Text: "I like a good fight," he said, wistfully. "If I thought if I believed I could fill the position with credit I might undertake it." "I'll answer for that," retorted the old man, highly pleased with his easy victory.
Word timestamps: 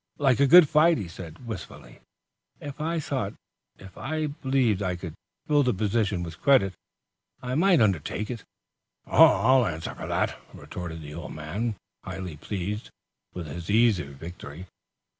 "I 0.19 0.23
like 0.23 0.39
a 0.39 0.47
good 0.47 0.67
fight," 0.67 0.97
he 0.97 1.07
said, 1.07 1.45
wistfully. 1.45 1.99
"If 2.59 2.81
I 2.81 2.99
thought 2.99 3.35
if 3.77 3.95
I 3.99 4.25
believed 4.25 4.81
I 4.81 4.95
could 4.95 5.13
fill 5.45 5.61
the 5.61 5.75
position 5.75 6.23
with 6.23 6.41
credit 6.41 6.73
I 7.43 7.53
might 7.53 7.81
undertake 7.81 8.31
it." 8.31 8.43
"I'll 9.05 9.63
answer 9.67 9.93
for 9.93 10.07
that," 10.07 10.39
retorted 10.55 11.03
the 11.03 11.13
old 11.13 11.35
man, 11.35 11.75
highly 12.03 12.35
pleased 12.35 12.89
with 13.35 13.45
his 13.45 13.69
easy 13.69 14.05
victory. 14.11 14.65